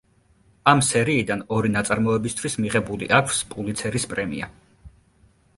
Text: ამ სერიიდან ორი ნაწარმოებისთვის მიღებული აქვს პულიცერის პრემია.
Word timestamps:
ამ 0.71 0.79
სერიიდან 0.87 1.43
ორი 1.57 1.71
ნაწარმოებისთვის 1.75 2.57
მიღებული 2.65 3.11
აქვს 3.21 3.45
პულიცერის 3.53 4.09
პრემია. 4.15 4.53